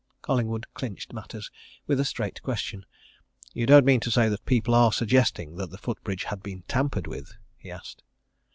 [0.23, 1.51] Collingwood clinched matters
[1.85, 2.87] with a straight question.
[3.53, 6.63] "You don't mean to say that people are suggesting that the foot bridge had been
[6.63, 8.01] tampered with?" he asked.